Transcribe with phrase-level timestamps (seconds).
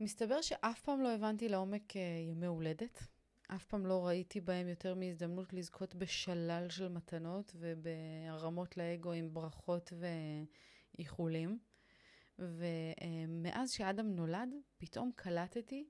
[0.00, 3.02] מסתבר שאף פעם לא הבנתי לעומק אה, ימי הולדת.
[3.48, 9.92] אף פעם לא ראיתי בהם יותר מהזדמנות לזכות בשלל של מתנות ובהרמות לאגו עם ברכות
[10.98, 11.58] ואיחולים.
[12.38, 15.86] ומאז שאדם נולד, פתאום קלטתי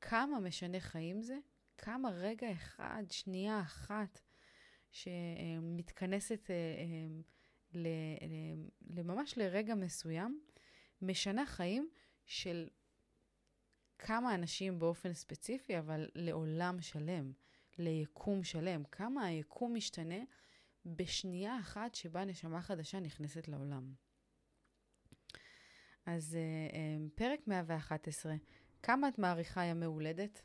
[0.00, 1.38] כמה משנה חיים זה,
[1.78, 4.20] כמה רגע אחד, שנייה אחת,
[4.90, 6.54] שמתכנסת אה,
[7.74, 8.54] אה,
[9.04, 10.40] ממש לרגע מסוים,
[11.02, 11.88] משנה חיים
[12.26, 12.68] של
[13.98, 17.32] כמה אנשים באופן ספציפי, אבל לעולם שלם,
[17.78, 18.84] ליקום שלם.
[18.84, 20.18] כמה היקום משתנה
[20.86, 23.92] בשנייה אחת שבה נשמה חדשה נכנסת לעולם.
[26.06, 26.76] אז uh,
[27.14, 28.34] פרק 111,
[28.82, 30.42] כמה את מעריכה ימי הולדת?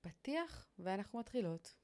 [0.00, 1.83] פתיח, ואנחנו מתחילות.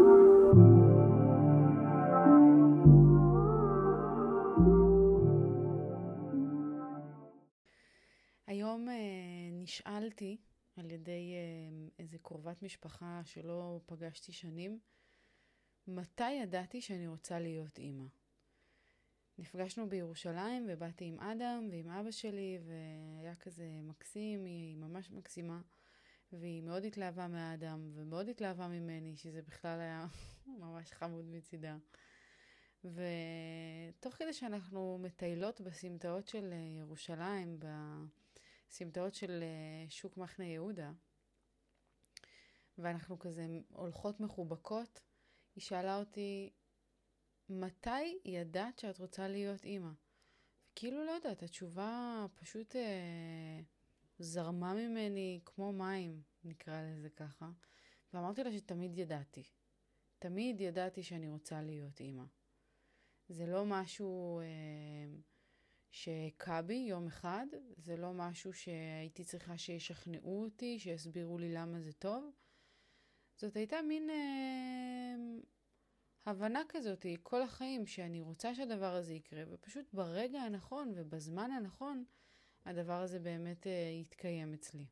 [10.21, 10.37] נשאלתי
[10.75, 14.79] על ידי אה, איזה קרובת משפחה שלא פגשתי שנים,
[15.87, 18.05] מתי ידעתי שאני רוצה להיות אימא?
[19.37, 25.61] נפגשנו בירושלים ובאתי עם אדם ועם אבא שלי והיה כזה מקסים, היא ממש מקסימה
[26.31, 30.05] והיא מאוד התלהבה מהאדם ומאוד התלהבה ממני, שזה בכלל היה
[30.61, 31.77] ממש חמוד מצידה.
[32.83, 37.59] ותוך כדי שאנחנו מטיילות בסמטאות של ירושלים,
[38.71, 39.43] בסמטאות של
[39.89, 40.91] שוק מחנה יהודה,
[42.77, 45.01] ואנחנו כזה הולכות מחובקות,
[45.55, 46.49] היא שאלה אותי,
[47.49, 49.91] מתי ידעת שאת רוצה להיות אימא?
[50.75, 53.59] כאילו לא יודעת, התשובה פשוט אה,
[54.19, 57.49] זרמה ממני כמו מים, נקרא לזה ככה.
[58.13, 59.43] ואמרתי לה שתמיד ידעתי.
[60.19, 62.23] תמיד ידעתי שאני רוצה להיות אימא.
[63.29, 64.45] זה לא משהו אה,
[65.91, 67.45] שהכה בי יום אחד,
[67.77, 72.31] זה לא משהו שהייתי צריכה שישכנעו אותי, שיסבירו לי למה זה טוב.
[73.35, 75.15] זאת הייתה מין אה,
[76.25, 82.03] הבנה כזאת כל החיים שאני רוצה שהדבר הזה יקרה, ופשוט ברגע הנכון ובזמן הנכון
[82.65, 84.85] הדבר הזה באמת אה, יתקיים אצלי.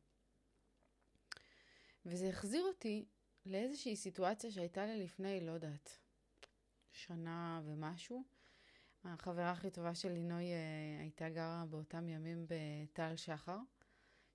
[2.06, 3.04] וזה החזיר אותי
[3.46, 5.98] לאיזושהי סיטואציה שהייתה לי לפני, לא יודעת,
[6.92, 8.39] שנה ומשהו.
[9.04, 13.58] החברה הכי טובה של לינוי אה, הייתה גרה באותם ימים בטל שחר,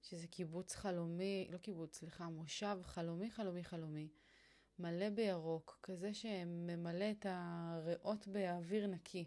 [0.02, 4.10] שזה קיבוץ חלומי, לא קיבוץ, סליחה, מושב חלומי, חלומי, חלומי.
[4.80, 9.26] מלא בירוק, כזה שממלא את הריאות באוויר נקי.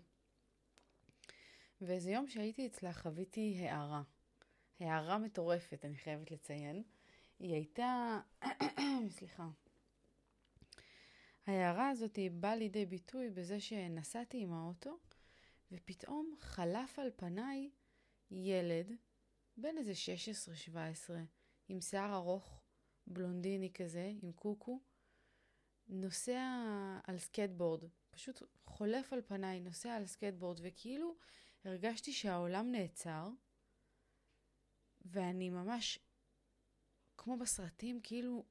[1.81, 4.03] ואיזה יום שהייתי אצלה חוויתי הערה.
[4.81, 6.83] הערה מטורפת, אני חייבת לציין.
[7.39, 8.21] היא הייתה,
[9.17, 9.49] סליחה,
[11.47, 14.99] ההערה הזאת באה לידי ביטוי בזה שנסעתי עם האוטו,
[15.73, 17.71] ופתאום חלף על פניי
[18.31, 18.93] ילד,
[19.57, 19.93] בן איזה
[20.75, 21.11] 16-17,
[21.69, 22.63] עם שיער ארוך,
[23.07, 24.81] בלונדיני כזה, עם קוקו,
[25.89, 26.43] נוסע
[27.05, 31.17] על סקטבורד, פשוט חולף על פניי, נוסע על סקטבורד, וכאילו
[31.65, 33.29] הרגשתי שהעולם נעצר,
[35.01, 35.99] ואני ממש,
[37.17, 38.45] כמו בסרטים, כאילו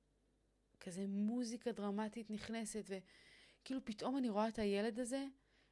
[0.80, 5.26] כזה מוזיקה דרמטית נכנסת, וכאילו פתאום אני רואה את הילד הזה,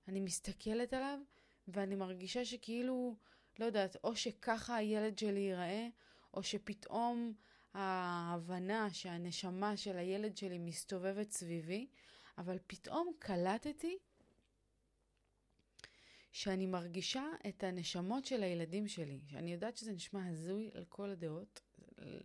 [0.08, 1.20] אני מסתכלת עליו,
[1.68, 3.16] ואני מרגישה שכאילו,
[3.60, 5.88] לא יודעת, או שככה הילד שלי ייראה,
[6.34, 7.34] או שפתאום
[7.74, 11.88] ההבנה שהנשמה של הילד שלי מסתובבת סביבי,
[12.38, 13.98] אבל פתאום קלטתי
[16.32, 21.62] שאני מרגישה את הנשמות של הילדים שלי, שאני יודעת שזה נשמע הזוי על כל הדעות,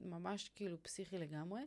[0.00, 1.62] ממש כאילו פסיכי לגמרי,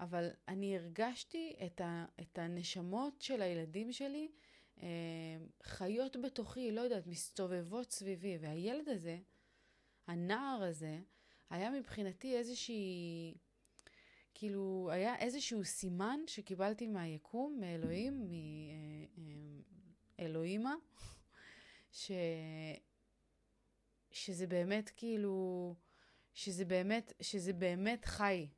[0.00, 4.28] אבל אני הרגשתי את, ה, את הנשמות של הילדים שלי
[5.62, 9.18] חיות בתוכי, לא יודעת, מסתובבות סביבי, והילד הזה,
[10.06, 11.00] הנער הזה,
[11.50, 13.34] היה מבחינתי איזושהי,
[14.34, 18.28] כאילו, היה איזשהו סימן שקיבלתי מהיקום, מאלוהים,
[20.18, 20.74] מאלוהימה,
[21.92, 22.10] ש...
[24.12, 25.74] שזה באמת כאילו,
[26.34, 28.48] שזה באמת, שזה באמת חי,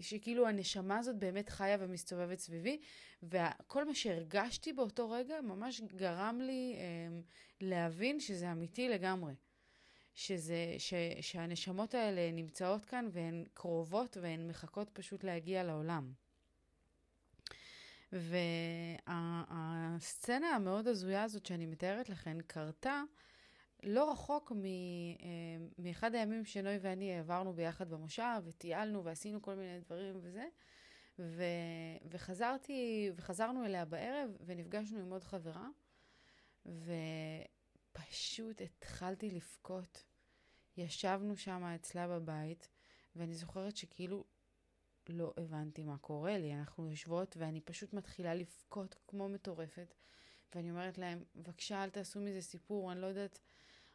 [0.00, 2.80] שכאילו הנשמה הזאת באמת חיה ומסתובבת סביבי,
[3.22, 7.08] וכל מה שהרגשתי באותו רגע ממש גרם לי אה,
[7.60, 9.34] להבין שזה אמיתי לגמרי.
[10.16, 16.12] שזה, ש, שהנשמות האלה נמצאות כאן והן קרובות והן מחכות פשוט להגיע לעולם.
[19.06, 23.02] והסצנה המאוד הזויה הזאת שאני מתארת לכם קרתה
[23.82, 24.68] לא רחוק מ, אה,
[25.78, 30.46] מאחד הימים שנוי ואני העברנו ביחד במושב וטיילנו ועשינו כל מיני דברים וזה.
[31.18, 31.42] ו,
[32.10, 35.68] וחזרתי, וחזרנו אליה בערב ונפגשנו עם עוד חברה,
[36.66, 40.04] ופשוט התחלתי לבכות.
[40.76, 42.68] ישבנו שם אצלה בבית,
[43.16, 44.24] ואני זוכרת שכאילו
[45.08, 46.54] לא הבנתי מה קורה לי.
[46.54, 49.94] אנחנו יושבות ואני פשוט מתחילה לבכות כמו מטורפת.
[50.54, 53.40] ואני אומרת להם, בבקשה אל תעשו מזה סיפור, אני לא יודעת,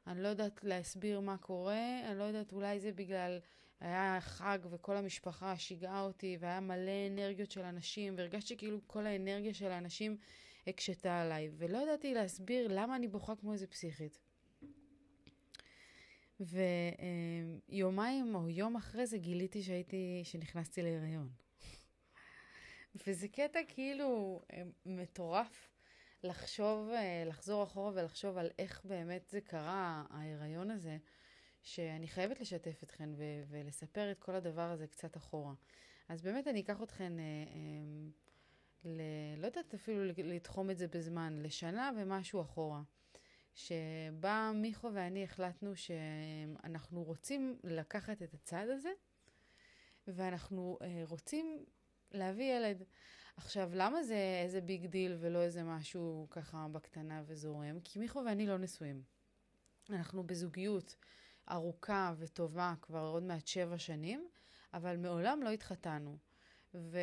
[0.07, 3.39] אני לא יודעת להסביר מה קורה, אני לא יודעת, אולי זה בגלל,
[3.80, 9.53] היה חג וכל המשפחה שיגעה אותי, והיה מלא אנרגיות של אנשים, והרגשתי כאילו כל האנרגיה
[9.53, 10.18] של האנשים
[10.68, 14.19] הקשתה עליי, ולא ידעתי להסביר למה אני בוכה כמו איזה פסיכית.
[17.69, 21.30] ויומיים או יום אחרי זה גיליתי שהייתי, שנכנסתי להיריון.
[23.07, 25.71] וזה קטע כאילו אה, מטורף
[26.24, 30.98] לחשוב, אה, לחזור אחורה ולחשוב על איך באמת זה קרה, ההיריון הזה,
[31.64, 35.54] שאני חייבת לשתף אתכן ו- ולספר את כל הדבר הזה קצת אחורה.
[36.10, 38.10] אז באמת אני אקח אתכן, אה, אה,
[38.84, 42.82] ל- לא יודעת אפילו לתחום את זה בזמן, לשנה ומשהו אחורה.
[43.54, 48.92] שבה מיכו ואני החלטנו שאנחנו רוצים לקחת את הצעד הזה,
[50.08, 51.66] ואנחנו אה, רוצים
[52.12, 52.84] להביא ילד.
[53.46, 57.80] עכשיו, למה זה איזה big deal ולא איזה משהו ככה בקטנה וזורם?
[57.84, 59.02] כי מיכו ואני לא נשואים.
[59.90, 60.96] אנחנו בזוגיות
[61.52, 64.28] ארוכה וטובה כבר עוד מעט שבע שנים,
[64.74, 66.18] אבל מעולם לא התחתנו.
[66.74, 67.00] ו...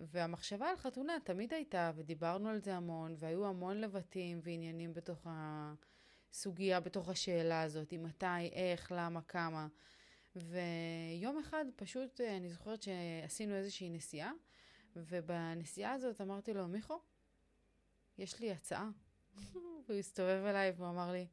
[0.00, 6.80] והמחשבה על חתונה תמיד הייתה, ודיברנו על זה המון, והיו המון לבטים ועניינים בתוך הסוגיה,
[6.80, 9.66] בתוך השאלה הזאת, מתי, איך, למה, כמה.
[10.36, 14.32] ויום אחד פשוט, אני זוכרת שעשינו איזושהי נסיעה,
[14.96, 17.00] ובנסיעה הזאת אמרתי לו, מיכו,
[18.18, 18.90] יש לי הצעה.
[19.86, 21.26] והוא הסתובב אליי והוא אמר לי,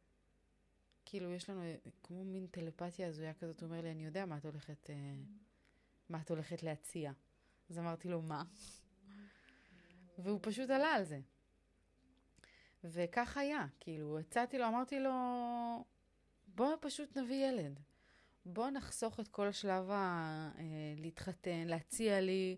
[1.05, 1.61] כאילו, יש לנו
[2.03, 4.95] כמו מין טלפתיה הזויה כזאת, הוא אומר לי, אני יודע מה את הולכת, אה,
[6.09, 7.11] מה את הולכת להציע.
[7.69, 8.43] אז אמרתי לו, מה?
[10.23, 11.19] והוא פשוט עלה על זה.
[12.83, 15.11] וכך היה, כאילו, הצעתי לו, אמרתי לו,
[16.47, 17.79] בוא פשוט נביא ילד.
[18.45, 19.95] בוא נחסוך את כל השלב ה...
[20.57, 20.63] אה,
[20.97, 22.57] להתחתן, להציע לי,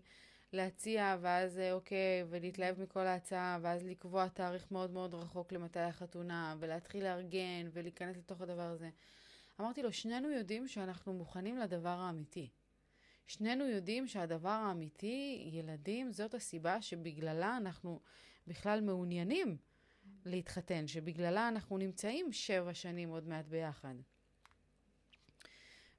[0.52, 6.56] להציע, ואז אה, אוקיי, ולהתלהב מכל ההצעה, ואז לקבוע תאריך מאוד מאוד רחוק למתי החתונה,
[6.58, 8.90] ולהתחיל לארגן, ולהיכנס לתוך הדבר הזה.
[9.60, 12.48] אמרתי לו, שנינו יודעים שאנחנו מוכנים לדבר האמיתי.
[13.26, 18.00] שנינו יודעים שהדבר האמיתי, ילדים, זאת הסיבה שבגללה אנחנו
[18.46, 19.56] בכלל מעוניינים
[20.24, 23.94] להתחתן, שבגללה אנחנו נמצאים שבע שנים עוד מעט ביחד.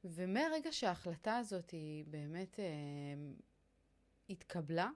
[0.03, 2.65] ומהרגע שההחלטה הזאת היא באמת אה,
[4.29, 4.89] התקבלה,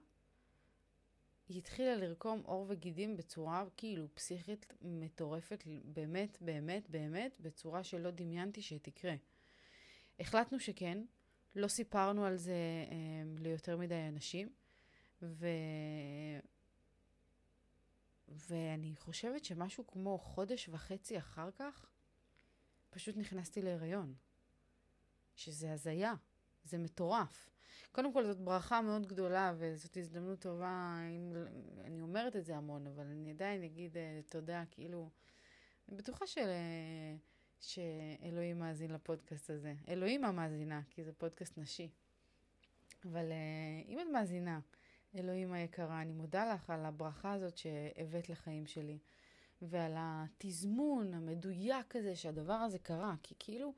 [1.48, 8.62] היא התחילה לרקום עור וגידים בצורה כאילו פסיכית מטורפת, באמת, באמת, באמת, בצורה שלא דמיינתי
[8.62, 9.14] שתקרה.
[10.20, 11.04] החלטנו שכן,
[11.54, 12.52] לא סיפרנו על זה
[12.90, 12.96] אה,
[13.38, 14.52] ליותר מדי אנשים,
[15.22, 15.46] ו...
[18.28, 21.86] ואני חושבת שמשהו כמו חודש וחצי אחר כך,
[22.90, 24.14] פשוט נכנסתי להיריון.
[25.36, 26.14] שזה הזיה,
[26.64, 27.50] זה מטורף.
[27.92, 31.32] קודם כל, זאת ברכה מאוד גדולה, וזאת הזדמנות טובה, אם,
[31.84, 35.10] אני אומרת את זה המון, אבל אני עדיין אגיד uh, תודה, כאילו,
[35.88, 36.46] אני בטוחה של...
[36.46, 37.32] Uh,
[37.62, 39.74] שאלוהים מאזין לפודקאסט הזה.
[39.88, 41.88] אלוהים המאזינה, כי זה פודקאסט נשי.
[43.04, 44.60] אבל uh, אם את מאזינה,
[45.16, 48.98] אלוהים היקרה, אני מודה לך על הברכה הזאת שהבאת לחיים שלי,
[49.62, 53.74] ועל התזמון המדויק הזה שהדבר הזה קרה, כי כאילו,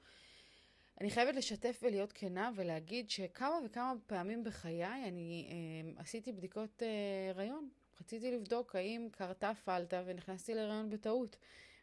[1.00, 5.48] אני חייבת לשתף ולהיות כנה ולהגיד שכמה וכמה פעמים בחיי אני
[5.96, 7.68] uh, עשיתי בדיקות uh, הריון.
[8.00, 11.36] רציתי לבדוק האם קרתה פלטה ונכנסתי להריון בטעות.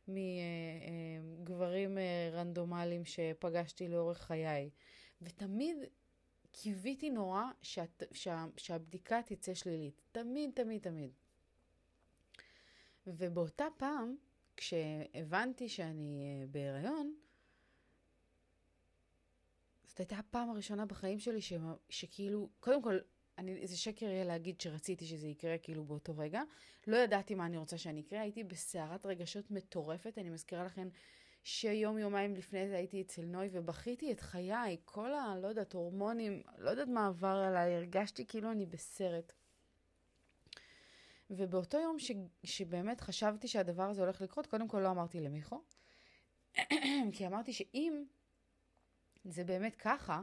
[0.08, 4.70] מגברים אה, רנדומליים שפגשתי לאורך חיי.
[5.22, 5.78] ותמיד
[6.52, 10.02] קיוויתי נורא שאת, שה, שהבדיקה תצא שלילית.
[10.12, 11.12] תמיד, תמיד, תמיד.
[13.08, 14.16] ובאותה פעם,
[14.58, 17.16] כשהבנתי שאני אה, בהיריון,
[19.92, 21.54] זאת הייתה הפעם הראשונה בחיים שלי ש,
[21.90, 23.00] שכאילו, קודם כל,
[23.38, 26.42] אני, זה שקר יהיה להגיד שרציתי שזה יקרה כאילו באותו רגע.
[26.88, 30.18] לא ידעתי מה אני רוצה שאני יקרה, הייתי בסערת רגשות מטורפת.
[30.18, 30.90] אני מזכירה לכם
[31.44, 35.36] שיום יומיים לפני זה הייתי אצל נוי ובכיתי את חיי, כל ה...
[35.42, 39.34] לא יודעת, הורמונים, לא יודעת מה עבר עליי, הרגשתי כאילו אני בסרט.
[41.30, 42.12] ובאותו יום ש,
[42.44, 45.62] שבאמת חשבתי שהדבר הזה הולך לקרות, קודם כל לא אמרתי למיכו.
[47.14, 48.04] כי אמרתי שאם
[49.26, 50.22] זה באמת ככה,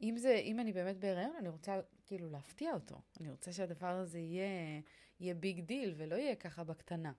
[0.00, 3.00] אם, זה, אם אני באמת בהיריון, אני רוצה כאילו להפתיע אותו.
[3.20, 4.80] אני רוצה שהדבר הזה יהיה,
[5.20, 7.12] יהיה big deal ולא יהיה ככה בקטנה.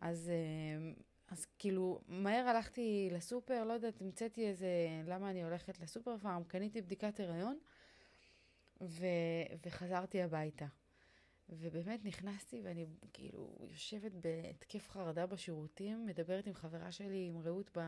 [0.00, 0.92] אז, אה,
[1.28, 4.68] אז כאילו, מהר הלכתי לסופר, לא יודעת, המצאתי איזה,
[5.06, 7.58] למה אני הולכת לסופר פארם, קניתי בדיקת הריון
[8.80, 9.06] ו,
[9.66, 10.66] וחזרתי הביתה.
[11.48, 17.80] ובאמת נכנסתי ואני כאילו יושבת בהתקף חרדה בשירותים, מדברת עם חברה שלי, עם רעות, ב...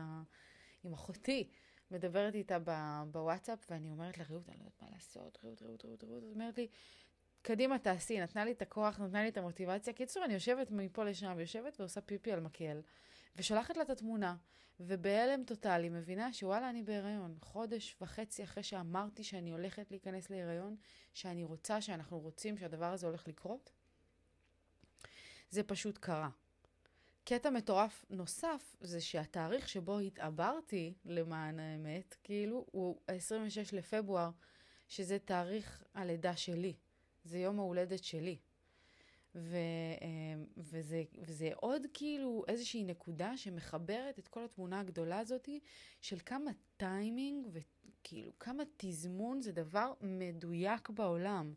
[0.83, 1.49] עם אחותי,
[1.93, 2.57] מדברת איתה
[3.11, 6.31] בוואטסאפ, ואני אומרת לה, רעות, אני לא יודעת מה לעשות, רעות, רעות, רעות, רעות, אז
[6.31, 6.67] אומרת לי,
[7.41, 9.93] קדימה תעשי, נתנה לי את הכוח, נתנה לי את המוטיבציה.
[9.93, 12.81] קיצור, אני יושבת מפה לשם, יושבת ועושה פיפי על מקל,
[13.35, 14.35] ושולחת לה את התמונה,
[14.79, 17.37] ובהלם טוטאלי מבינה שוואלה, אני בהיריון.
[17.41, 20.75] חודש וחצי אחרי שאמרתי שאני הולכת להיכנס להיריון,
[21.13, 23.71] שאני רוצה, שאנחנו רוצים, שהדבר הזה הולך לקרות,
[25.49, 26.29] זה פשוט קרה.
[27.25, 34.29] קטע מטורף נוסף זה שהתאריך שבו התעברתי, למען האמת, כאילו, הוא ה-26 לפברואר,
[34.87, 36.73] שזה תאריך הלידה שלי.
[37.23, 38.37] זה יום ההולדת שלי.
[39.35, 39.57] ו,
[40.01, 45.49] אה, וזה, וזה עוד כאילו איזושהי נקודה שמחברת את כל התמונה הגדולה הזאת
[46.01, 51.53] של כמה טיימינג וכאילו כמה תזמון זה דבר מדויק בעולם.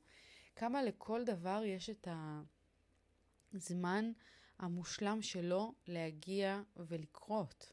[0.57, 2.09] כמה לכל דבר יש את
[3.55, 4.13] הזמן
[4.59, 7.73] המושלם שלו להגיע ולקרות.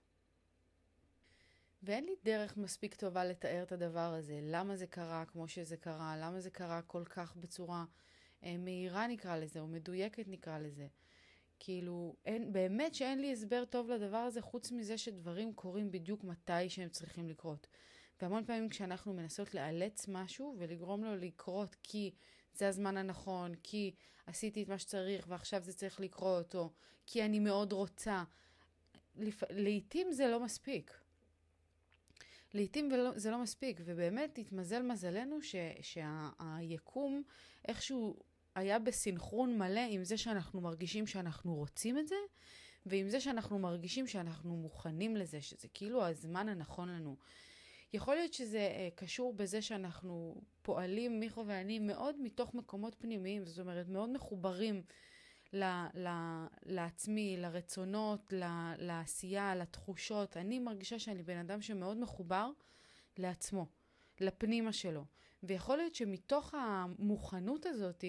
[1.83, 4.39] ואין לי דרך מספיק טובה לתאר את הדבר הזה.
[4.43, 7.85] למה זה קרה כמו שזה קרה, למה זה קרה כל כך בצורה
[8.43, 10.87] אה, מהירה נקרא לזה, או מדויקת נקרא לזה.
[11.59, 16.69] כאילו, אין, באמת שאין לי הסבר טוב לדבר הזה, חוץ מזה שדברים קורים בדיוק מתי
[16.69, 17.67] שהם צריכים לקרות.
[18.21, 22.11] והמון פעמים כשאנחנו מנסות לאלץ משהו ולגרום לו לקרות כי
[22.53, 23.91] זה הזמן הנכון, כי
[24.25, 26.69] עשיתי את מה שצריך ועכשיו זה צריך לקרות, או
[27.05, 28.23] כי אני מאוד רוצה,
[29.15, 29.43] לפ...
[29.49, 30.99] לעתים זה לא מספיק.
[32.53, 37.23] לעתים זה לא מספיק, ובאמת התמזל מזלנו ש, שהיקום
[37.67, 38.19] איכשהו
[38.55, 42.15] היה בסינכרון מלא עם זה שאנחנו מרגישים שאנחנו רוצים את זה,
[42.85, 47.15] ועם זה שאנחנו מרגישים שאנחנו מוכנים לזה, שזה כאילו הזמן הנכון לנו.
[47.93, 53.59] יכול להיות שזה uh, קשור בזה שאנחנו פועלים, מיכו ואני, מאוד מתוך מקומות פנימיים, זאת
[53.59, 54.83] אומרת, מאוד מחוברים
[55.53, 56.07] ל, ל,
[56.63, 58.43] לעצמי, לרצונות, ל,
[58.77, 60.37] לעשייה, לתחושות.
[60.37, 62.49] אני מרגישה שאני בן אדם שמאוד מחובר
[63.17, 63.65] לעצמו,
[64.19, 65.05] לפנימה שלו.
[65.43, 68.03] ויכול להיות שמתוך המוכנות הזאת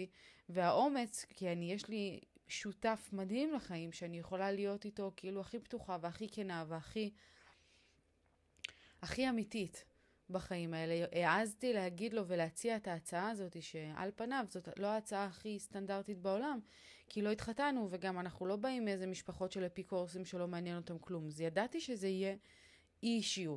[0.48, 5.98] והאומץ, כי אני, יש לי שותף מדהים לחיים, שאני יכולה להיות איתו כאילו הכי פתוחה
[6.00, 7.10] והכי כנה והכי
[9.04, 9.84] הכי אמיתית
[10.30, 11.06] בחיים האלה.
[11.12, 16.61] העזתי להגיד לו ולהציע את ההצעה הזאת, שעל פניו זאת לא ההצעה הכי סטנדרטית בעולם,
[17.08, 21.26] כי לא התחתנו, וגם אנחנו לא באים מאיזה משפחות של אפיקורסים שלא מעניין אותם כלום.
[21.26, 22.37] אז ידעתי שזה יהיה
[23.02, 23.56] אישיו.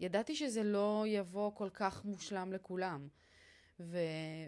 [0.00, 3.08] ידעתי שזה לא יבוא כל כך מושלם לכולם.
[3.80, 3.98] ו...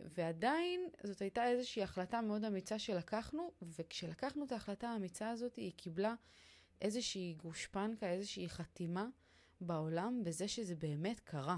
[0.05, 6.14] ועדיין זאת הייתה איזושהי החלטה מאוד אמיצה שלקחנו, וכשלקחנו את ההחלטה האמיצה הזאת, היא קיבלה
[6.81, 9.09] איזושהי גושפנקה, איזושהי חתימה
[9.61, 11.57] בעולם בזה שזה באמת קרה.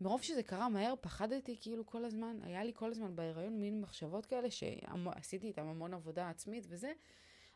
[0.00, 4.26] מרוב שזה קרה מהר, פחדתי כאילו כל הזמן, היה לי כל הזמן בהיריון מין מחשבות
[4.26, 6.92] כאלה שעשיתי איתן המון עבודה עצמית וזה,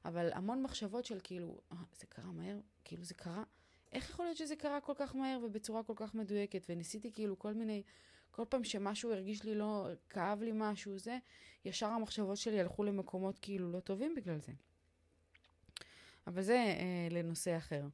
[0.05, 3.43] אבל המון מחשבות של כאילו, אה, זה קרה מהר, כאילו זה קרה,
[3.93, 6.67] איך יכול להיות שזה קרה כל כך מהר ובצורה כל כך מדויקת?
[6.69, 7.83] וניסיתי כאילו כל מיני,
[8.31, 11.19] כל פעם שמשהו הרגיש לי לא, כאב לי משהו, זה,
[11.65, 14.53] ישר המחשבות שלי הלכו למקומות כאילו לא טובים בגלל זה.
[16.27, 17.89] אבל זה אה, לנושא אחר.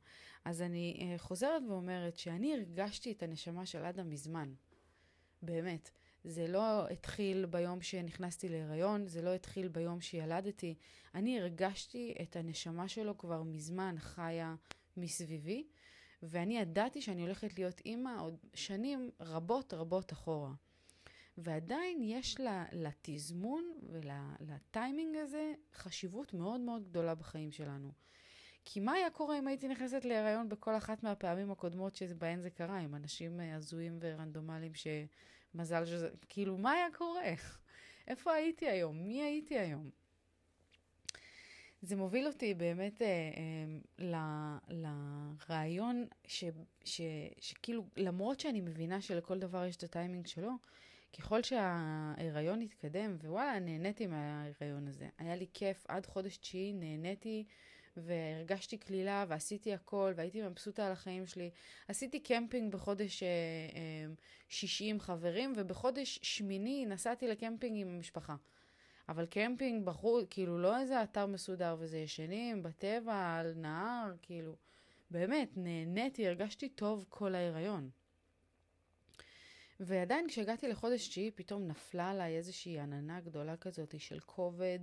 [0.44, 4.54] אז אני אה, חוזרת ואומרת שאני הרגשתי את הנשמה של אדם מזמן.
[5.42, 5.90] באמת.
[6.24, 10.74] זה לא התחיל ביום שנכנסתי להיריון, זה לא התחיל ביום שילדתי.
[11.14, 14.54] אני הרגשתי את הנשמה שלו כבר מזמן חיה
[14.96, 15.66] מסביבי,
[16.22, 20.52] ואני ידעתי שאני הולכת להיות אימא עוד שנים רבות רבות אחורה.
[21.38, 22.36] ועדיין יש
[22.72, 27.92] לתזמון ולטיימינג הזה חשיבות מאוד מאוד גדולה בחיים שלנו.
[28.70, 32.78] כי מה היה קורה אם הייתי נכנסת להיריון בכל אחת מהפעמים הקודמות שבהן זה קרה,
[32.78, 36.08] עם אנשים אה, הזויים ורנדומליים שמזל שזה...
[36.28, 37.22] כאילו, מה היה קורה?
[38.08, 39.08] איפה הייתי היום?
[39.08, 39.90] מי הייתי היום?
[41.82, 43.30] זה מוביל אותי באמת אה,
[43.98, 46.44] אה, לרעיון ש,
[46.84, 47.00] ש,
[47.40, 50.52] שכאילו, למרות שאני מבינה שלכל דבר יש את הטיימינג שלו,
[51.18, 55.08] ככל שההיריון התקדם, ווואלה, נהניתי מההיריון הזה.
[55.18, 57.44] היה לי כיף, עד חודש תשיעי נהניתי
[58.02, 61.50] והרגשתי קלילה ועשיתי הכל והייתי מבסוטה על החיים שלי.
[61.88, 64.12] עשיתי קמפינג בחודש אה, אה,
[64.48, 68.36] שישי עם חברים ובחודש שמיני נסעתי לקמפינג עם המשפחה.
[69.08, 74.56] אבל קמפינג בחוץ, כאילו לא איזה אתר מסודר וזה, ישנים בטבע, על נהר, כאילו,
[75.10, 77.90] באמת, נהניתי, הרגשתי טוב כל ההיריון.
[79.80, 84.78] ועדיין כשהגעתי לחודש תשיעי, פתאום נפלה עליי איזושהי עננה גדולה כזאת של כובד,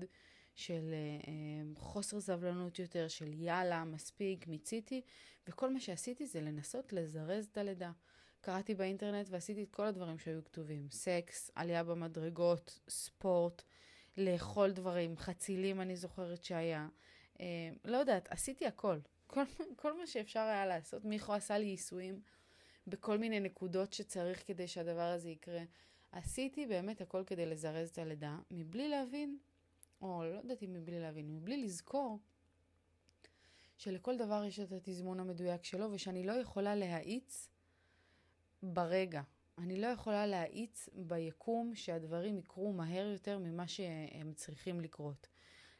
[0.55, 0.93] של
[1.27, 1.31] אה,
[1.77, 5.01] חוסר סבלנות יותר, של יאללה, מספיק, מיציתי,
[5.47, 7.91] וכל מה שעשיתי זה לנסות לזרז את הלידה.
[8.41, 10.87] קראתי באינטרנט ועשיתי את כל הדברים שהיו כתובים.
[10.91, 13.61] סקס, עלייה במדרגות, ספורט,
[14.17, 16.87] לאכול דברים, חצילים אני זוכרת שהיה.
[17.39, 17.45] אה,
[17.85, 18.99] לא יודעת, עשיתי הכל.
[19.27, 19.43] כל,
[19.75, 21.05] כל מה שאפשר היה לעשות.
[21.05, 22.21] מיכו עשה לי ייסויים
[22.87, 25.63] בכל מיני נקודות שצריך כדי שהדבר הזה יקרה.
[26.11, 29.37] עשיתי באמת הכל כדי לזרז את הלידה, מבלי להבין,
[30.01, 32.19] או לא יודעת אם מבלי להבין, מבלי לזכור
[33.77, 37.49] שלכל דבר יש את התזמון המדויק שלו, ושאני לא יכולה להאיץ
[38.63, 39.21] ברגע.
[39.57, 45.27] אני לא יכולה להאיץ ביקום שהדברים יקרו מהר יותר ממה שהם צריכים לקרות.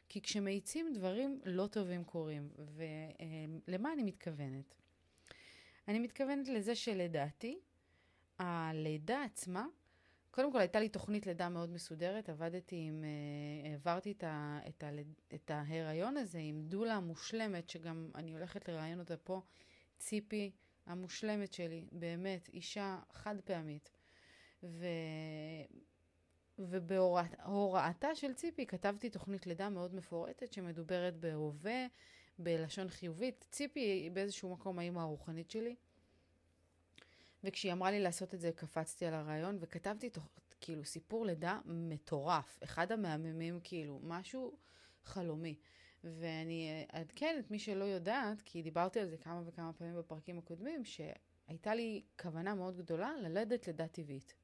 [0.08, 2.50] כי כשמאיצים דברים לא טובים קורים.
[2.58, 4.74] ולמה אני מתכוונת?
[5.88, 7.58] אני מתכוונת לזה שלדעתי,
[8.38, 9.66] הלידה עצמה,
[10.36, 14.82] קודם כל הייתה לי תוכנית לידה מאוד מסודרת, עבדתי עם, uh, העברתי את, ה, את,
[14.82, 14.90] ה,
[15.34, 19.40] את ההיריון הזה עם דולה מושלמת, שגם אני הולכת לראיין אותה פה,
[19.98, 20.50] ציפי
[20.86, 23.90] המושלמת שלי, באמת, אישה חד פעמית.
[24.62, 24.86] ו...
[26.58, 31.86] ובהוראתה של ציפי כתבתי תוכנית לידה מאוד מפורטת שמדוברת בהווה,
[32.38, 33.46] בלשון חיובית.
[33.50, 35.76] ציפי היא באיזשהו מקום האימא הרוחנית שלי.
[37.46, 40.28] וכשהיא אמרה לי לעשות את זה, קפצתי על הרעיון וכתבתי תוך,
[40.60, 42.58] כאילו סיפור לידה מטורף.
[42.64, 44.56] אחד המהממים, כאילו, משהו
[45.04, 45.54] חלומי.
[46.04, 50.84] ואני אעדכן את מי שלא יודעת, כי דיברתי על זה כמה וכמה פעמים בפרקים הקודמים,
[50.84, 54.34] שהייתה לי כוונה מאוד גדולה ללדת לידה טבעית.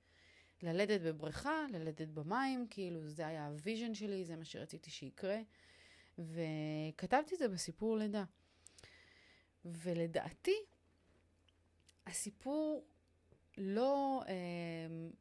[0.63, 5.39] ללדת בבריכה, ללדת במים, כאילו זה היה ה vision שלי, זה מה שרציתי שיקרה.
[6.19, 8.25] וכתבתי את זה בסיפור לידה.
[9.65, 10.57] ולדעתי,
[12.07, 12.85] הסיפור
[13.59, 14.35] לא, אה,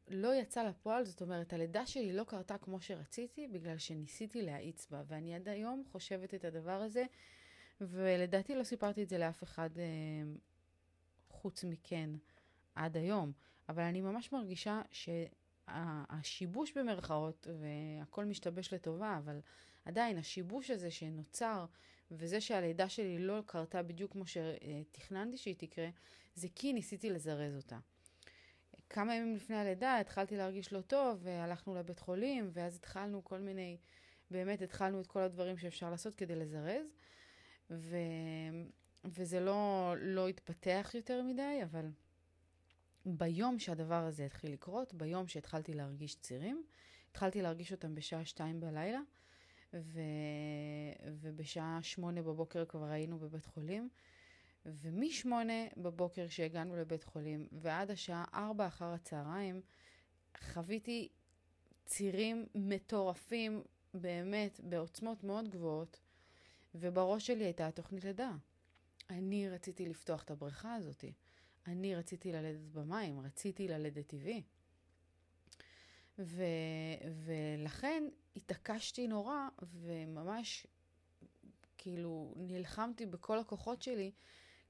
[0.08, 5.02] לא יצא לפועל, זאת אומרת, הלידה שלי לא קרתה כמו שרציתי, בגלל שניסיתי להאיץ בה,
[5.06, 7.04] ואני עד היום חושבת את הדבר הזה,
[7.80, 9.84] ולדעתי לא סיפרתי את זה לאף אחד אה,
[11.28, 12.10] חוץ מכן
[12.74, 13.32] עד היום,
[13.68, 14.82] אבל אני ממש מרגישה
[15.66, 19.40] שהשיבוש במרכאות, והכל משתבש לטובה, אבל
[19.84, 21.66] עדיין השיבוש הזה שנוצר,
[22.10, 25.88] וזה שהלידה שלי לא קרתה בדיוק כמו שתכננתי שהיא תקרה,
[26.34, 27.78] זה כי ניסיתי לזרז אותה.
[28.92, 33.76] כמה ימים לפני הלידה התחלתי להרגיש לא טוב, והלכנו לבית חולים, ואז התחלנו כל מיני,
[34.30, 36.86] באמת התחלנו את כל הדברים שאפשר לעשות כדי לזרז,
[37.70, 37.96] ו...
[39.04, 41.90] וזה לא, לא התפתח יותר מדי, אבל
[43.06, 46.64] ביום שהדבר הזה התחיל לקרות, ביום שהתחלתי להרגיש צירים,
[47.10, 49.00] התחלתי להרגיש אותם בשעה שתיים בלילה,
[49.74, 50.00] ו...
[51.06, 53.88] ובשעה שמונה בבוקר כבר היינו בבית חולים.
[54.66, 59.60] ומשמונה בבוקר שהגענו לבית חולים ועד השעה ארבע אחר הצהריים,
[60.52, 61.08] חוויתי
[61.84, 63.62] צירים מטורפים,
[63.94, 66.00] באמת, בעוצמות מאוד גבוהות,
[66.74, 68.32] ובראש שלי הייתה התוכנית לידה.
[69.10, 71.12] אני רציתי לפתוח את הבריכה הזאתי.
[71.66, 74.42] אני רציתי ללדת במים, רציתי ללדת טבעי.
[76.18, 76.44] ו,
[77.24, 78.04] ולכן
[78.36, 80.66] התעקשתי נורא, וממש
[81.78, 84.12] כאילו נלחמתי בכל הכוחות שלי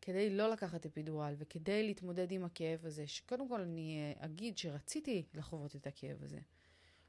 [0.03, 5.25] כדי לא לקחת אפידורל וכדי להתמודד עם הכאב הזה, שקודם כל אני אה, אגיד שרציתי
[5.35, 6.39] לחוות את הכאב הזה.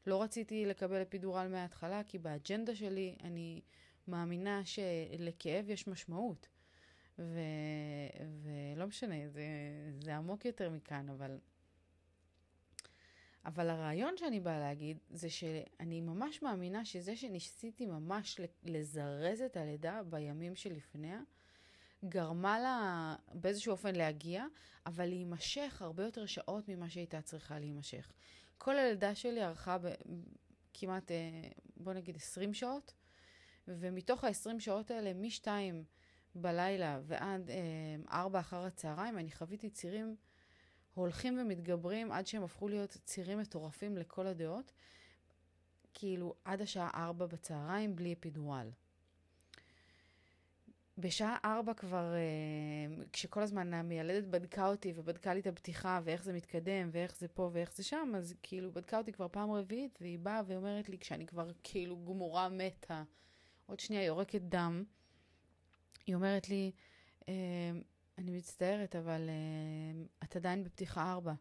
[0.08, 3.62] לא רציתי לקבל אפידורל מההתחלה, כי באג'נדה שלי אני
[4.08, 6.48] מאמינה שלכאב יש משמעות.
[7.20, 7.40] ו...
[8.44, 9.44] ולא משנה, זה,
[10.00, 11.38] זה עמוק יותר מכאן, אבל...
[13.46, 20.02] אבל הרעיון שאני באה להגיד זה שאני ממש מאמינה שזה שניסיתי ממש לזרז את הלידה
[20.04, 21.22] בימים שלפניה,
[22.04, 24.46] גרמה לה באיזשהו אופן להגיע,
[24.86, 28.12] אבל להימשך הרבה יותר שעות ממה שהייתה צריכה להימשך.
[28.58, 29.94] כל הלידה שלי ארכה ב-
[30.74, 32.94] כמעט, אה, בוא נגיד, 20 שעות,
[33.68, 35.48] ומתוך ה-20 שעות האלה, מ-2
[36.36, 37.50] בלילה ועד
[38.12, 40.16] 4 אה, אחר הצהריים, אני חוויתי צירים
[40.94, 44.72] הולכים ומתגברים עד שהם הפכו להיות צירים מטורפים לכל הדעות,
[45.94, 48.70] כאילו עד השעה 4 בצהריים בלי אפידורל.
[50.98, 56.34] בשעה ארבע כבר, uh, כשכל הזמן המיילדת בדקה אותי ובדקה לי את הפתיחה ואיך זה
[56.34, 60.20] מתקדם ואיך זה פה ואיך זה שם, אז כאילו בדקה אותי כבר פעם רביעית והיא
[60.20, 63.04] באה ואומרת לי, כשאני כבר כאילו גמורה מתה,
[63.66, 64.84] עוד שנייה יורקת דם,
[66.06, 66.72] היא אומרת לי,
[67.22, 67.26] uh,
[68.18, 71.34] אני מצטערת, אבל uh, את עדיין בפתיחה ארבע.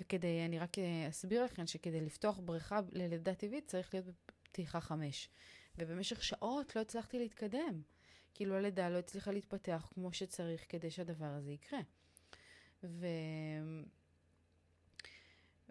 [0.00, 0.76] וכדי, אני רק
[1.08, 5.28] אסביר לכם שכדי לפתוח בריכה ללידה טבעית צריך להיות בפתיחה חמש.
[5.78, 7.82] ובמשך שעות לא הצלחתי להתקדם.
[8.34, 11.80] כאילו הלידה לא הצליחה להתפתח כמו שצריך כדי שהדבר הזה יקרה.
[12.82, 13.06] ו...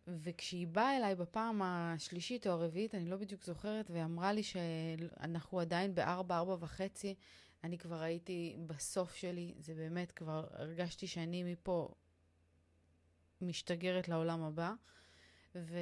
[0.08, 5.96] וכשהיא באה אליי בפעם השלישית או הרביעית, אני לא בדיוק זוכרת, ואמרה לי שאנחנו עדיין
[5.96, 7.16] בארבע, ארבע וחצי,
[7.64, 11.94] אני כבר הייתי בסוף שלי, זה באמת, כבר הרגשתי שאני מפה
[13.42, 14.74] משתגרת לעולם הבא.
[15.56, 15.78] ו...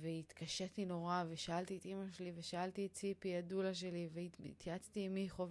[0.00, 5.46] והתקשיתי נורא, ושאלתי את אימא שלי, ושאלתי את ציפי, את דולה שלי, והתייעצתי עם מיכו,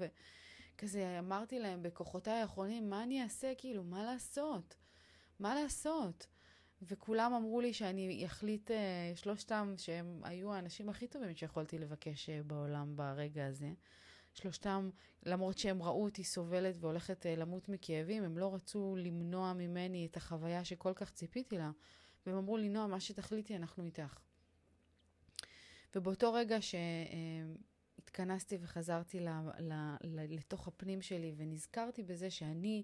[0.75, 3.53] וכזה אמרתי להם בכוחותיי האחרונים, מה אני אעשה?
[3.57, 4.75] כאילו, מה לעשות?
[5.39, 6.27] מה לעשות?
[6.81, 12.43] וכולם אמרו לי שאני אחליט, אה, שלושתם, שהם היו האנשים הכי טובים שיכולתי לבקש אה,
[12.43, 13.71] בעולם ברגע הזה.
[14.33, 14.89] שלושתם,
[15.23, 20.17] למרות שהם ראו אותי סובלת והולכת אה, למות מכאבים, הם לא רצו למנוע ממני את
[20.17, 21.71] החוויה שכל כך ציפיתי לה.
[22.25, 24.19] והם אמרו לי, נועה, מה שתחליטי, אנחנו איתך.
[25.95, 26.57] ובאותו רגע
[28.15, 29.73] שהתכנסתי וחזרתי ל, ל,
[30.03, 32.83] ל, לתוך הפנים שלי ונזכרתי בזה שאני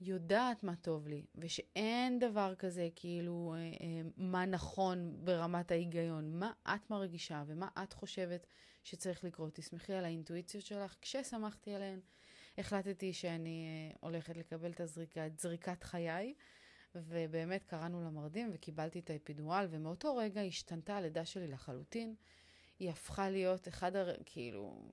[0.00, 6.52] יודעת מה טוב לי, ושאין דבר כזה כאילו אה, אה, מה נכון ברמת ההיגיון, מה
[6.68, 8.46] את מרגישה ומה את חושבת
[8.84, 9.54] שצריך לקרות.
[9.54, 10.96] תסמכי על האינטואיציות שלך.
[11.00, 12.00] כשסמכתי עליהן,
[12.58, 16.34] החלטתי שאני אה, הולכת לקבל את הזריקה, את זריקת חיי,
[16.94, 22.14] ובאמת קראנו למרדים וקיבלתי את האפידורל, ומאותו רגע השתנתה הלידה שלי לחלוטין.
[22.78, 24.14] היא הפכה להיות אחד, הר...
[24.26, 24.90] כאילו,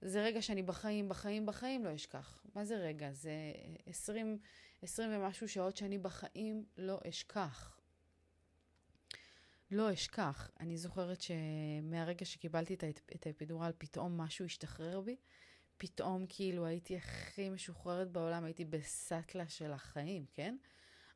[0.00, 2.42] זה רגע שאני בחיים, בחיים, בחיים לא אשכח.
[2.54, 3.12] מה זה רגע?
[3.12, 3.32] זה
[3.86, 4.38] 20,
[4.82, 7.78] 20 ומשהו שעות שאני בחיים לא אשכח.
[9.70, 10.50] לא אשכח.
[10.60, 12.74] אני זוכרת שמהרגע שקיבלתי
[13.14, 15.16] את האפידורל, פתאום משהו השתחרר בי.
[15.76, 20.56] פתאום כאילו הייתי הכי משוחררת בעולם, הייתי בסאטלה של החיים, כן?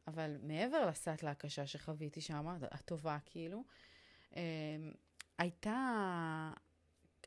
[0.07, 3.64] אבל מעבר לסאטלה הקשה שחוויתי שם, הטובה כאילו,
[4.37, 4.42] אה,
[5.38, 6.51] הייתה,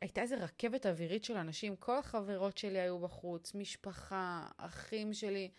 [0.02, 1.76] הייתה איזו רכבת אווירית של אנשים.
[1.76, 5.52] כל החברות שלי היו בחוץ, משפחה, אחים שלי,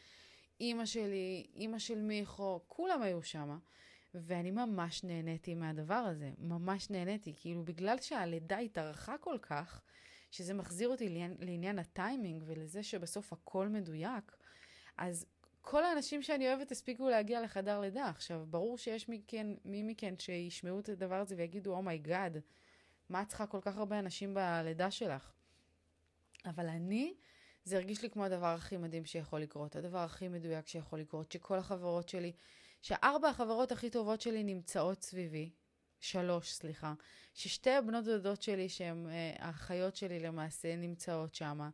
[0.60, 3.58] אימא שלי, אימא של מיכו, כולם היו שם.
[4.14, 7.34] ואני ממש נהניתי מהדבר הזה, ממש נהניתי.
[7.40, 9.82] כאילו, בגלל שהלידה התארכה כל כך,
[10.30, 14.36] שזה מחזיר אותי לעניין, לעניין הטיימינג ולזה שבסוף הכל מדויק,
[14.98, 15.26] אז
[15.60, 18.08] כל האנשים שאני אוהבת הספיקו להגיע לחדר לידה.
[18.08, 22.40] עכשיו, ברור שיש מכן, מי מכן שישמעו את הדבר הזה ויגידו, oh my God, oh
[23.08, 25.32] מה את צריכה כל כך הרבה אנשים בלידה שלך?
[26.46, 27.14] אבל אני,
[27.64, 31.58] זה הרגיש לי כמו הדבר הכי מדהים שיכול לקרות, הדבר הכי מדויק שיכול לקרות, שכל
[31.58, 32.32] החברות שלי,
[32.82, 35.50] שארבע החברות הכי טובות שלי נמצאות סביבי,
[36.00, 36.94] שלוש, סליחה,
[37.34, 41.70] ששתי הבנות דודות שלי, שהן אה, האחיות שלי למעשה, נמצאות שמה,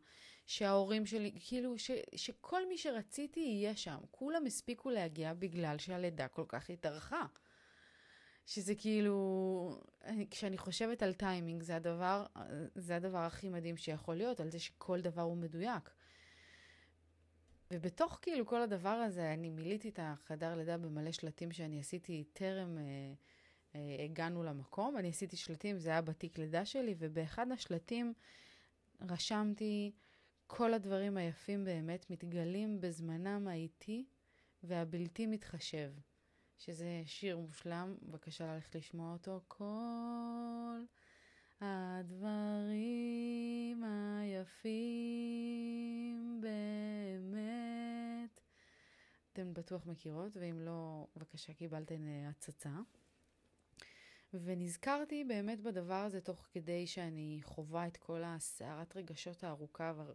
[0.47, 3.97] שההורים שלי, כאילו, ש, שכל מי שרציתי יהיה שם.
[4.11, 7.25] כולם הספיקו להגיע בגלל שהלידה כל כך התארכה.
[8.45, 9.81] שזה כאילו,
[10.31, 12.25] כשאני חושבת על טיימינג, זה הדבר,
[12.75, 15.89] זה הדבר הכי מדהים שיכול להיות, על זה שכל דבר הוא מדויק.
[17.71, 22.77] ובתוך כאילו כל הדבר הזה, אני מילאתי את החדר לידה במלא שלטים שאני עשיתי טרם
[22.77, 22.83] אה,
[23.75, 24.97] אה, הגענו למקום.
[24.97, 28.13] אני עשיתי שלטים, זה היה בתיק לידה שלי, ובאחד השלטים
[29.01, 29.91] רשמתי,
[30.47, 34.05] כל הדברים היפים באמת מתגלים בזמנם האיטי
[34.63, 35.91] והבלתי מתחשב.
[36.57, 39.41] שזה שיר מושלם, בבקשה ללכת לשמוע אותו.
[39.47, 40.83] כל
[41.61, 45.21] הדברים היפים
[46.41, 48.41] באמת.
[49.33, 52.79] אתן בטוח מכירות, ואם לא, בבקשה, קיבלתן אה, הצצה.
[54.33, 60.05] ונזכרתי באמת בדבר הזה תוך כדי שאני חווה את כל הסערת רגשות הארוכה וה,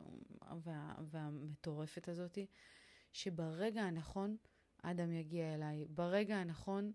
[0.65, 2.39] וה, והמטורפת הזאת,
[3.13, 4.37] שברגע הנכון
[4.83, 6.93] אדם יגיע אליי, ברגע הנכון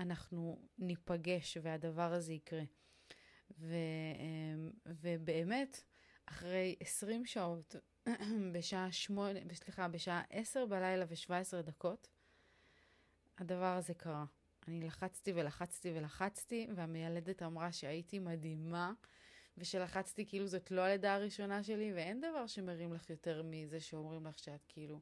[0.00, 2.62] אנחנו ניפגש והדבר הזה יקרה.
[3.58, 3.76] ו,
[4.86, 5.82] ובאמת,
[6.26, 7.76] אחרי 20 שעות,
[8.52, 12.08] בשעה 8, סליחה, בשעה 10 בלילה ו-17 דקות,
[13.38, 14.24] הדבר הזה קרה.
[14.68, 18.92] אני לחצתי ולחצתי ולחצתי, והמיילדת אמרה שהייתי מדהימה,
[19.58, 24.38] ושלחצתי כאילו זאת לא הלידה הראשונה שלי, ואין דבר שמרים לך יותר מזה שאומרים לך
[24.38, 25.00] שאת כאילו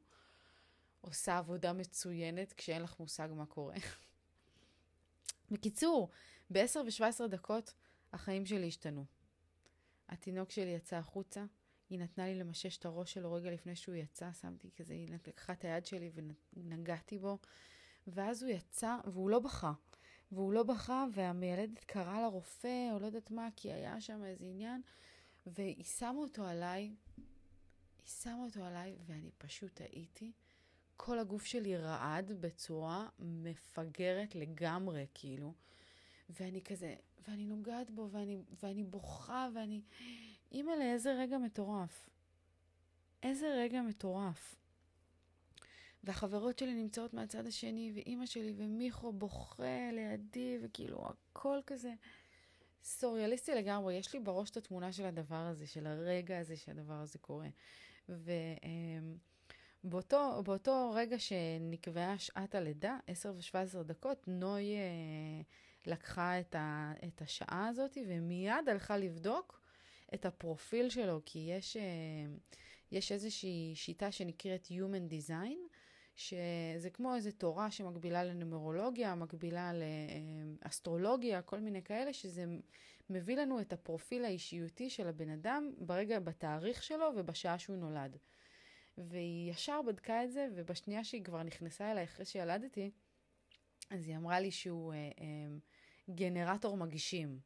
[1.01, 3.75] עושה עבודה מצוינת כשאין לך מושג מה קורה.
[5.51, 6.09] בקיצור,
[6.49, 7.73] ב-10 ו-17 דקות
[8.13, 9.05] החיים שלי השתנו.
[10.09, 11.45] התינוק שלי יצא החוצה,
[11.89, 15.53] היא נתנה לי למשש את הראש שלו רגע לפני שהוא יצא, שמתי כזה, היא לקחה
[15.53, 16.11] את היד שלי
[16.53, 17.37] ונגעתי בו,
[18.13, 19.73] ואז הוא יצא, והוא לא בכה.
[20.31, 24.81] והוא לא בכה, והמיילדת קראה לרופא, או לא יודעת מה, כי היה שם איזה עניין,
[25.45, 26.95] והיא שמה אותו עליי,
[27.97, 30.31] היא שמה אותו עליי, ואני פשוט הייתי.
[30.97, 35.53] כל הגוף שלי רעד בצורה מפגרת לגמרי, כאילו.
[36.29, 36.95] ואני כזה,
[37.27, 39.81] ואני נוגעת בו, ואני, ואני בוכה, ואני...
[40.51, 42.09] אימא, לאיזה רגע מטורף.
[43.23, 44.60] איזה רגע מטורף.
[46.03, 51.93] והחברות שלי נמצאות מהצד השני, ואימא שלי ומיכו בוכה לידי, וכאילו הכל כזה
[52.83, 53.93] סוריאליסטי לגמרי.
[53.93, 57.47] יש לי בראש את התמונה של הדבר הזה, של הרגע הזה שהדבר הזה קורה.
[59.83, 65.41] ובאותו רגע שנקבעה שעת הלידה, 10 ו-17 דקות, נוי אה,
[65.85, 69.61] לקחה את, ה, את השעה הזאת ומיד הלכה לבדוק
[70.13, 71.83] את הפרופיל שלו, כי יש, אה,
[72.91, 75.70] יש איזושהי שיטה שנקראת Human Design,
[76.29, 79.71] שזה כמו איזו תורה שמקבילה לנומרולוגיה, מקבילה
[80.65, 82.45] לאסטרולוגיה, כל מיני כאלה, שזה
[83.09, 88.17] מביא לנו את הפרופיל האישיותי של הבן אדם ברגע, בתאריך שלו ובשעה שהוא נולד.
[88.97, 92.91] והיא ישר בדקה את זה, ובשנייה שהיא כבר נכנסה אליי אחרי שילדתי,
[93.89, 95.57] אז היא אמרה לי שהוא אה, אה,
[96.15, 97.39] גנרטור מגישים.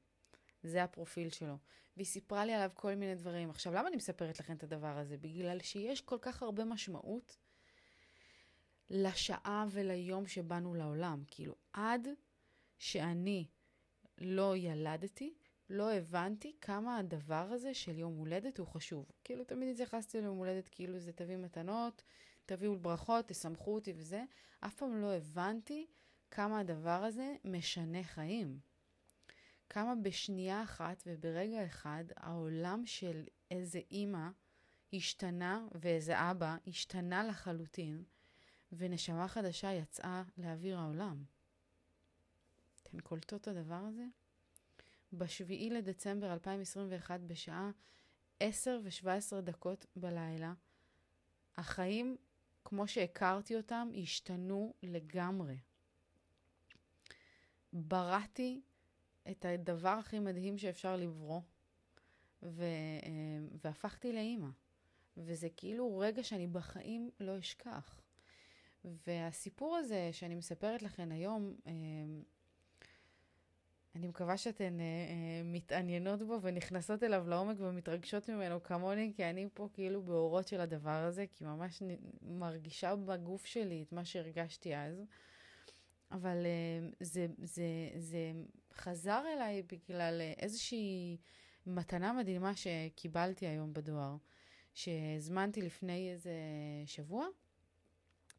[0.63, 1.57] זה הפרופיל שלו.
[1.97, 3.49] והיא סיפרה לי עליו כל מיני דברים.
[3.49, 5.17] עכשיו, למה אני מספרת לכם את הדבר הזה?
[5.17, 7.37] בגלל שיש כל כך הרבה משמעות
[8.89, 11.23] לשעה וליום שבאנו לעולם.
[11.27, 12.07] כאילו, עד
[12.77, 13.47] שאני
[14.17, 15.33] לא ילדתי,
[15.69, 19.11] לא הבנתי כמה הדבר הזה של יום הולדת הוא חשוב.
[19.23, 22.03] כאילו, תמיד התייחסתי ליום הולדת כאילו זה תביא מתנות,
[22.45, 24.23] תביאו ברכות, תשמחו אותי וזה.
[24.59, 25.87] אף פעם לא הבנתי
[26.31, 28.59] כמה הדבר הזה משנה חיים.
[29.69, 34.27] כמה בשנייה אחת וברגע אחד העולם של איזה אימא
[34.93, 38.03] השתנה ואיזה אבא השתנה לחלוטין,
[38.77, 41.23] ונשמה חדשה יצאה לאוויר העולם.
[42.83, 44.05] אתן קולטות את הדבר הזה?
[45.11, 47.71] ב-7 לדצמבר 2021 בשעה
[48.39, 50.53] 10 ו-17 דקות בלילה,
[51.57, 52.17] החיים,
[52.65, 55.57] כמו שהכרתי אותם, השתנו לגמרי.
[57.73, 58.61] בראתי
[59.31, 61.41] את הדבר הכי מדהים שאפשר לברוא,
[62.43, 62.63] ו-
[63.03, 64.49] אה, והפכתי לאימא.
[65.17, 68.04] וזה כאילו רגע שאני בחיים לא אשכח.
[69.07, 71.71] והסיפור הזה שאני מספרת לכם היום, אה,
[73.95, 79.47] אני מקווה שאתן אה, אה, מתעניינות בו ונכנסות אליו לעומק ומתרגשות ממנו כמוני, כי אני
[79.53, 81.83] פה כאילו באורות של הדבר הזה, כי ממש
[82.21, 85.03] מרגישה בגוף שלי את מה שהרגשתי אז.
[86.11, 86.45] אבל
[86.99, 87.63] זה, זה,
[87.97, 88.31] זה
[88.73, 91.17] חזר אליי בגלל איזושהי
[91.65, 94.15] מתנה מדהימה שקיבלתי היום בדואר,
[94.73, 96.33] שהזמנתי לפני איזה
[96.85, 97.27] שבוע,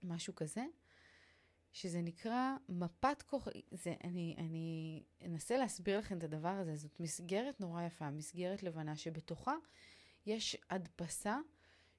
[0.03, 0.65] משהו כזה.
[1.73, 3.49] שזה נקרא מפת כוח...
[3.71, 6.77] זה, אני, אני אנסה להסביר לכם את הדבר הזה.
[6.77, 9.55] זאת מסגרת נורא יפה, מסגרת לבנה, שבתוכה
[10.27, 11.39] יש הדפסה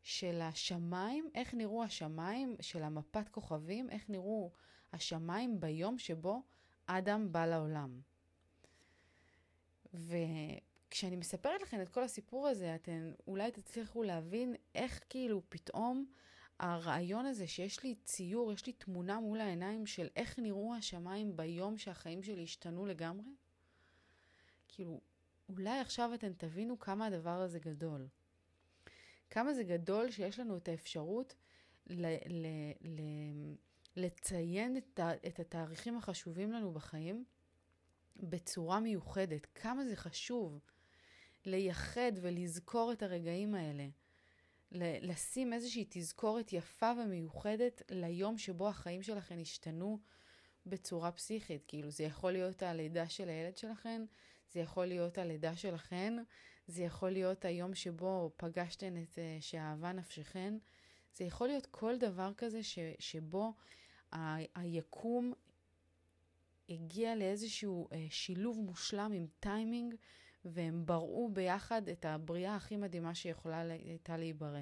[0.04, 4.52] של השמיים, איך נראו השמיים של המפת כוכבים, איך נראו
[4.94, 6.42] השמיים ביום שבו
[6.86, 8.02] אדם בא לעולם.
[9.94, 16.06] וכשאני מספרת לכם את כל הסיפור הזה, אתן אולי תצליחו להבין איך כאילו פתאום
[16.60, 21.78] הרעיון הזה שיש לי ציור, יש לי תמונה מול העיניים של איך נראו השמיים ביום
[21.78, 23.32] שהחיים שלי השתנו לגמרי,
[24.68, 25.02] כאילו,
[25.50, 28.08] אולי עכשיו אתן תבינו כמה הדבר הזה גדול.
[29.30, 31.36] כמה זה גדול שיש לנו את האפשרות
[31.88, 33.56] ל- ל- ל-
[33.96, 37.26] לציין את, את התאריכים החשובים לנו בחיים
[38.16, 39.48] בצורה מיוחדת.
[39.56, 40.60] כמה זה חשוב
[41.46, 43.88] לייחד ולזכור את הרגעים האלה.
[44.72, 50.00] לשים איזושהי תזכורת יפה ומיוחדת ליום שבו החיים שלכם השתנו
[50.66, 51.64] בצורה פסיכית.
[51.68, 54.06] כאילו, זה יכול להיות הלידה של הילד שלכם,
[54.52, 56.14] זה יכול להיות הלידה שלכם,
[56.68, 60.58] זה יכול להיות היום שבו פגשתן את uh, שאהבה נפשכן,
[61.14, 63.54] זה יכול להיות כל דבר כזה ש, שבו
[64.12, 65.34] ה- היקום
[66.70, 69.96] הגיע לאיזשהו uh, שילוב מושלם עם טיימינג
[70.52, 74.62] והם בראו ביחד את הבריאה הכי מדהימה שיכולה הייתה להיברא.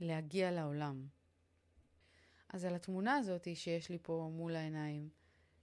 [0.00, 1.06] להגיע לעולם.
[2.48, 5.08] אז על התמונה הזאת שיש לי פה מול העיניים,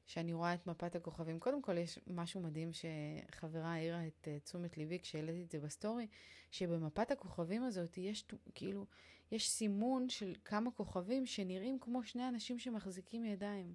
[0.05, 4.77] שאני רואה את מפת הכוכבים, קודם כל יש משהו מדהים שחברה העירה את uh, תשומת
[4.77, 6.07] ליבי כשהעליתי את זה בסטורי,
[6.51, 8.85] שבמפת הכוכבים הזאת יש כאילו,
[9.31, 13.73] יש סימון של כמה כוכבים שנראים כמו שני אנשים שמחזיקים ידיים.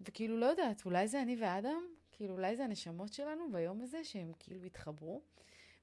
[0.00, 1.82] וכאילו, לא יודעת, אולי זה אני ואדם?
[2.16, 5.22] כאילו אולי זה הנשמות שלנו ביום הזה שהם כאילו התחברו.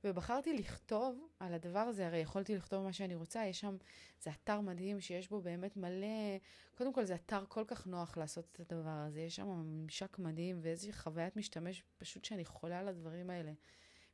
[0.04, 3.78] ובחרתי לכתוב על הדבר הזה, הרי יכולתי לכתוב מה שאני רוצה, יש שם,
[4.22, 6.38] זה אתר מדהים שיש בו באמת מלא,
[6.78, 10.60] קודם כל זה אתר כל כך נוח לעשות את הדבר הזה, יש שם ממשק מדהים
[10.62, 13.52] ואיזושהי חוויית משתמש פשוט שאני חולה על הדברים האלה.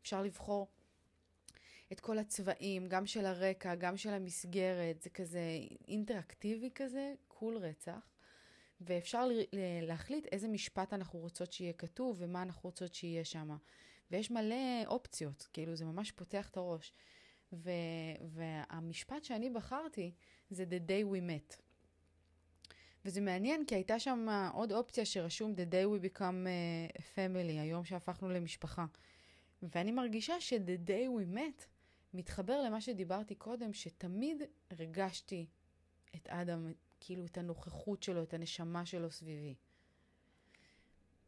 [0.01, 0.67] אפשר לבחור
[1.91, 5.41] את כל הצבעים, גם של הרקע, גם של המסגרת, זה כזה
[5.87, 8.16] אינטראקטיבי כזה, קול רצח.
[8.81, 9.29] ואפשר
[9.81, 13.57] להחליט איזה משפט אנחנו רוצות שיהיה כתוב ומה אנחנו רוצות שיהיה שם.
[14.11, 16.93] ויש מלא אופציות, כאילו זה ממש פותח את הראש.
[17.53, 17.71] ו,
[18.29, 20.11] והמשפט שאני בחרתי
[20.49, 21.57] זה The day we met.
[23.05, 27.85] וזה מעניין כי הייתה שם עוד אופציה שרשום The day we become uh, family, היום
[27.85, 28.85] שהפכנו למשפחה.
[29.61, 31.65] ואני מרגישה ש-The day we met
[32.13, 35.45] מתחבר למה שדיברתי קודם, שתמיד הרגשתי
[36.15, 39.55] את אדם, כאילו את הנוכחות שלו, את הנשמה שלו סביבי.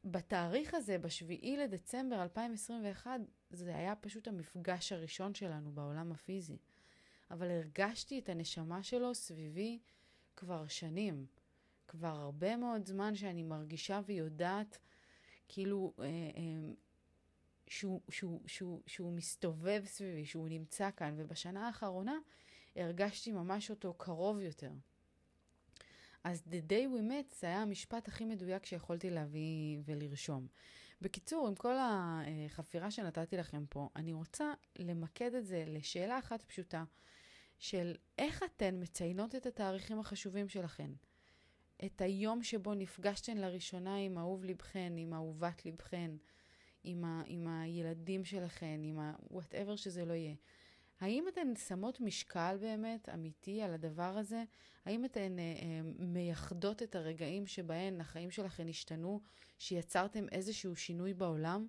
[0.05, 3.11] בתאריך הזה, בשביעי לדצמבר 2021,
[3.49, 6.57] זה היה פשוט המפגש הראשון שלנו בעולם הפיזי.
[7.31, 9.79] אבל הרגשתי את הנשמה שלו סביבי
[10.35, 11.25] כבר שנים.
[11.87, 14.79] כבר הרבה מאוד זמן שאני מרגישה ויודעת
[15.47, 16.73] כאילו אה, אה,
[17.67, 22.17] שהוא, שהוא, שהוא, שהוא מסתובב סביבי, שהוא נמצא כאן, ובשנה האחרונה
[22.75, 24.71] הרגשתי ממש אותו קרוב יותר.
[26.23, 30.47] אז The day we met זה היה המשפט הכי מדויק שיכולתי להביא ולרשום.
[31.01, 36.83] בקיצור, עם כל החפירה שנתתי לכם פה, אני רוצה למקד את זה לשאלה אחת פשוטה,
[37.59, 40.91] של איך אתן מציינות את התאריכים החשובים שלכן.
[41.85, 46.11] את היום שבו נפגשתן לראשונה עם אהוב לבכן, עם אהובת לבכן,
[46.83, 50.35] עם, ה, עם הילדים שלכן, עם ה-whatever שזה לא יהיה.
[50.99, 54.43] האם אתן שמות משקל באמת, אמיתי, על הדבר הזה?
[54.85, 59.21] האם אתן אה, אה, מייחדות את הרגעים שבהן החיים שלכן השתנו,
[59.59, 61.67] שיצרתם איזשהו שינוי בעולם?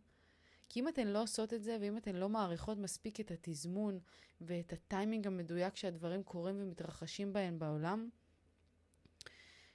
[0.69, 3.99] כי אם אתן לא עושות את זה, ואם אתן לא מעריכות מספיק את התזמון
[4.41, 8.09] ואת הטיימינג המדויק שהדברים קורים ומתרחשים בהן בעולם,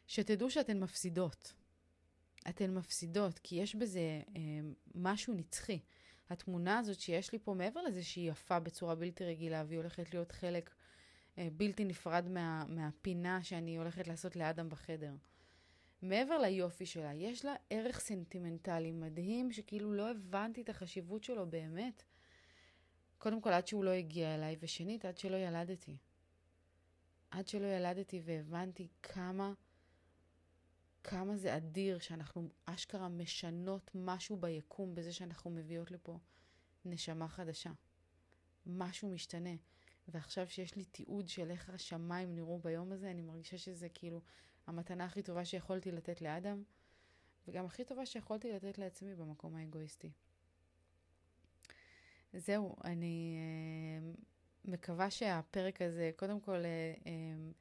[0.08, 1.54] שתדעו שאתן מפסידות.
[2.50, 4.41] אתן מפסידות, כי יש בזה אה,
[4.96, 5.80] משהו נצחי.
[6.30, 10.32] התמונה הזאת שיש לי פה, מעבר לזה שהיא יפה בצורה בלתי רגילה, והיא הולכת להיות
[10.32, 10.70] חלק
[11.38, 15.14] אה, בלתי נפרד מה, מהפינה שאני הולכת לעשות לאדם בחדר.
[16.02, 22.04] מעבר ליופי שלה, יש לה ערך סנטימנטלי מדהים, שכאילו לא הבנתי את החשיבות שלו באמת.
[23.18, 25.98] קודם כל, עד שהוא לא הגיע אליי, ושנית, עד שלא ילדתי.
[27.32, 29.54] עד שלא ילדתי והבנתי כמה
[31.08, 36.18] כמה זה אדיר שאנחנו אשכרה משנות משהו ביקום בזה שאנחנו מביאות לפה
[36.86, 37.72] נשמה חדשה.
[38.65, 39.56] משהו משתנה.
[40.08, 44.22] ועכשיו שיש לי תיעוד של איך השמיים נראו ביום הזה, אני מרגישה שזה כאילו
[44.68, 46.63] המתנה הכי טובה שיכולתי לתת לאדם,
[47.48, 50.12] וגם הכי טובה שיכולתי לתת לעצמי במקום האגואיסטי.
[52.34, 53.38] זהו, אני
[54.15, 54.22] uh,
[54.65, 57.52] מקווה שהפרק הזה, קודם כל, uh, אמ,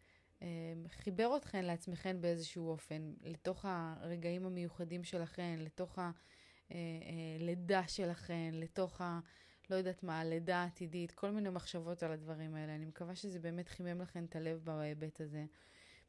[0.88, 5.98] חיבר אתכן לעצמכן באיזשהו אופן, לתוך הרגעים המיוחדים שלכן, לתוך
[6.70, 9.20] הלידה אה, אה, שלכן, לתוך ה...
[9.70, 12.74] לא יודעת מה, הלידה העתידית, כל מיני מחשבות על הדברים האלה.
[12.74, 15.44] אני מקווה שזה באמת חימם לכן את הלב בהיבט הזה.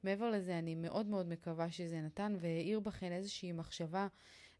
[0.03, 4.07] מעבר לזה, אני מאוד מאוד מקווה שזה נתן והאיר בכן איזושהי מחשבה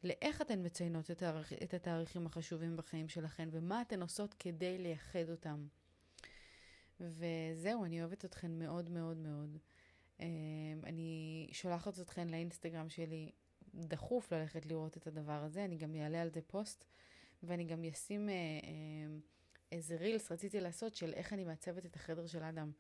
[0.03, 1.23] לאיך אתן מציינות את,
[1.63, 5.67] את התאריכים החשובים בחיים שלכן ומה אתן עושות כדי לייחד אותם.
[6.99, 9.58] וזהו, אני אוהבת אתכן מאוד מאוד מאוד.
[10.19, 10.27] אמ,
[10.84, 13.31] אני שולחת אתכן לאינסטגרם שלי
[13.75, 16.86] דחוף ללכת לראות את הדבר הזה, אני גם אעלה על זה פוסט,
[17.43, 19.17] ואני גם אשים אה, אה,
[19.71, 22.71] איזה רילס רציתי לעשות של איך אני מעצבת את החדר של אדם.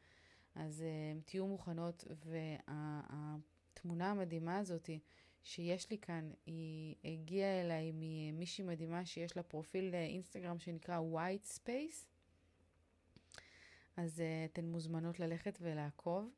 [0.55, 4.89] אז אה, תהיו מוכנות, והתמונה המדהימה הזאת
[5.43, 12.14] שיש לי כאן, היא הגיעה אליי ממישהי מדהימה שיש לה פרופיל אינסטגרם שנקרא White Space.
[13.97, 16.29] אז uh, אתן מוזמנות ללכת ולעקוב.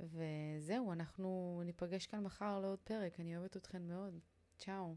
[0.00, 3.20] וזהו, אנחנו ניפגש כאן מחר לעוד פרק.
[3.20, 4.18] אני אוהבת אתכן מאוד.
[4.58, 4.96] צ'או.